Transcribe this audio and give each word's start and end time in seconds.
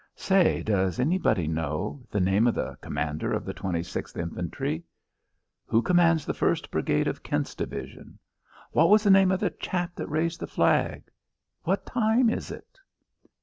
"Say, 0.15 0.63
does 0.63 0.99
anybody 0.99 1.47
know, 1.47 2.01
the 2.09 2.19
name 2.19 2.47
of 2.47 2.55
the 2.55 2.75
commander 2.81 3.31
of 3.33 3.45
the 3.45 3.53
26th 3.53 4.17
Infantry?" 4.19 4.83
"Who 5.67 5.83
commands 5.83 6.25
the 6.25 6.33
first 6.33 6.71
brigade 6.71 7.07
of 7.07 7.21
Kent's 7.21 7.53
Division?" 7.53 8.17
"What 8.71 8.89
was 8.89 9.03
the 9.03 9.11
name 9.11 9.29
of 9.31 9.39
the 9.41 9.51
chap 9.51 9.93
that 9.97 10.09
raised 10.09 10.39
the 10.39 10.47
flag?" 10.47 11.03
"What 11.65 11.85
time 11.85 12.31
is 12.31 12.49
it?" 12.49 12.79